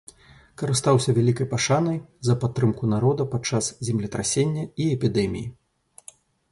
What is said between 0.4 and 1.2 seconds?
Карыстаўся